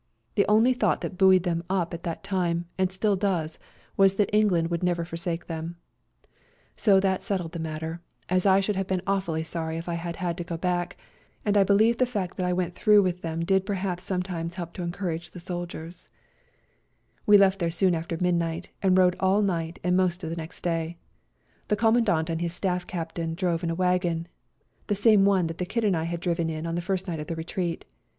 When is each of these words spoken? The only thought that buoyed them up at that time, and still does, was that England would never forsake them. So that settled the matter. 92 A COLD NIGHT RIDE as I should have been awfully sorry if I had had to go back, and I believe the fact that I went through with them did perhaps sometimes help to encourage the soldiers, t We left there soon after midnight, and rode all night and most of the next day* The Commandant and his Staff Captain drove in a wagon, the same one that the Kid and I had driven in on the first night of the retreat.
The 0.33 0.47
only 0.49 0.73
thought 0.73 1.01
that 1.01 1.15
buoyed 1.15 1.43
them 1.43 1.63
up 1.69 1.93
at 1.93 2.01
that 2.01 2.23
time, 2.23 2.65
and 2.75 2.91
still 2.91 3.15
does, 3.15 3.59
was 3.95 4.15
that 4.15 4.31
England 4.35 4.69
would 4.71 4.81
never 4.81 5.05
forsake 5.05 5.45
them. 5.45 5.75
So 6.75 6.99
that 6.99 7.23
settled 7.23 7.51
the 7.51 7.59
matter. 7.59 7.87
92 7.87 7.93
A 7.93 7.93
COLD 7.93 8.03
NIGHT 8.07 8.31
RIDE 8.31 8.35
as 8.37 8.45
I 8.47 8.59
should 8.61 8.75
have 8.77 8.87
been 8.87 9.01
awfully 9.05 9.43
sorry 9.43 9.77
if 9.77 9.87
I 9.87 9.93
had 9.93 10.15
had 10.15 10.39
to 10.39 10.43
go 10.43 10.57
back, 10.57 10.97
and 11.45 11.55
I 11.55 11.63
believe 11.63 11.97
the 11.97 12.07
fact 12.07 12.37
that 12.37 12.47
I 12.47 12.51
went 12.51 12.73
through 12.73 13.03
with 13.03 13.21
them 13.21 13.45
did 13.45 13.63
perhaps 13.63 14.01
sometimes 14.03 14.55
help 14.55 14.73
to 14.73 14.81
encourage 14.81 15.29
the 15.29 15.39
soldiers, 15.39 16.05
t 16.05 16.09
We 17.27 17.37
left 17.37 17.59
there 17.59 17.69
soon 17.69 17.93
after 17.93 18.17
midnight, 18.19 18.69
and 18.81 18.97
rode 18.97 19.15
all 19.19 19.43
night 19.43 19.77
and 19.83 19.95
most 19.95 20.23
of 20.23 20.31
the 20.31 20.35
next 20.35 20.61
day* 20.61 20.97
The 21.67 21.75
Commandant 21.75 22.27
and 22.27 22.41
his 22.41 22.53
Staff 22.53 22.87
Captain 22.87 23.35
drove 23.35 23.63
in 23.63 23.69
a 23.69 23.75
wagon, 23.75 24.27
the 24.87 24.95
same 24.95 25.25
one 25.25 25.45
that 25.45 25.59
the 25.59 25.65
Kid 25.67 25.83
and 25.83 25.95
I 25.95 26.05
had 26.05 26.21
driven 26.21 26.49
in 26.49 26.65
on 26.65 26.73
the 26.73 26.81
first 26.81 27.07
night 27.07 27.19
of 27.19 27.27
the 27.27 27.35
retreat. 27.35 27.85